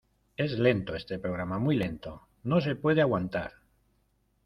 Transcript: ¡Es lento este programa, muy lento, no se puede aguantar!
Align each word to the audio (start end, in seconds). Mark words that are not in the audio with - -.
¡Es 0.35 0.53
lento 0.57 0.95
este 0.95 1.19
programa, 1.19 1.59
muy 1.59 1.75
lento, 1.75 2.27
no 2.41 2.59
se 2.59 2.75
puede 2.75 3.01
aguantar! 3.01 3.51